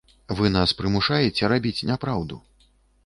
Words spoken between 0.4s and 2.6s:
нас прымушаеце рабіць няпраўду.